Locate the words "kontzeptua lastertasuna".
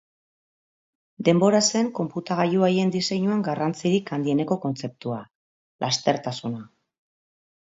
4.65-6.67